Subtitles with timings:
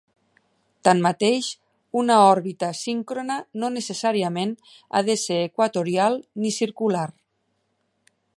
[0.87, 1.49] Tanmateix,
[2.01, 4.57] una òrbita síncrona no necessàriament
[4.89, 7.07] ha de ser equatorial ni circular.